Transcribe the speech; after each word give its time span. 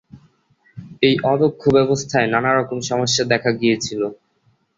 এই 1.01 1.15
অদক্ষ 1.25 1.61
ব্যবস্থায় 1.75 2.27
নানারকম 2.27 2.79
সমস্যা 2.89 3.23
দেখা 3.31 3.51
গিয়েছিল। 3.53 4.01